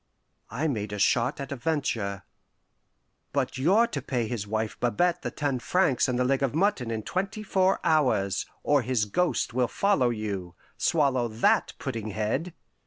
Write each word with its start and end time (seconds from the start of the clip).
I 0.49 0.67
made 0.67 0.91
a 0.93 0.97
shot 0.97 1.39
at 1.39 1.51
a 1.51 1.55
venture. 1.55 2.23
"But 3.33 3.59
you're 3.59 3.85
to 3.85 4.01
pay 4.01 4.27
his 4.27 4.47
wife 4.47 4.75
Babette 4.79 5.21
the 5.21 5.29
ten 5.29 5.59
francs 5.59 6.07
and 6.07 6.17
the 6.17 6.23
leg 6.25 6.41
of 6.41 6.55
mutton 6.55 6.89
in 6.89 7.03
twenty 7.03 7.43
four 7.43 7.79
hours, 7.83 8.47
or 8.63 8.81
his 8.81 9.05
ghost 9.05 9.53
will 9.53 9.67
follow 9.67 10.09
you. 10.09 10.55
Swallow 10.75 11.27
that, 11.27 11.73
pudding 11.77 12.07
head! 12.09 12.55